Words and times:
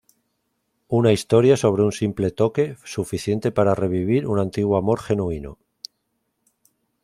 Una 0.87 1.11
historia 1.11 1.57
sobre 1.57 1.83
un 1.83 1.91
simple 1.91 2.31
toque, 2.31 2.75
suficiente 2.83 3.51
para 3.51 3.75
revivir 3.75 4.25
un 4.27 4.39
antiguo 4.39 4.75
amor 4.75 4.99
genuino. 4.99 5.59